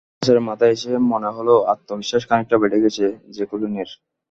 সাত 0.03 0.19
বছরের 0.19 0.47
মাথায় 0.49 0.73
এসে 0.75 0.91
মনে 1.11 1.29
হলো, 1.37 1.53
আত্মবিশ্বাস 1.73 2.23
খানিকটা 2.29 2.55
বেড়ে 2.61 2.77
গেছে 2.83 3.05
জ্যাকুলিনের। 3.35 3.89